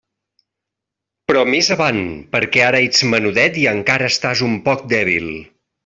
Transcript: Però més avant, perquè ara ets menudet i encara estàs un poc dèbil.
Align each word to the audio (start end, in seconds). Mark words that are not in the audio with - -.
Però 1.31 1.43
més 1.55 1.69
avant, 1.75 2.01
perquè 2.33 2.65
ara 2.71 2.81
ets 2.87 3.05
menudet 3.13 3.63
i 3.65 3.67
encara 3.77 4.09
estàs 4.15 4.43
un 4.51 4.61
poc 4.71 4.91
dèbil. 4.97 5.31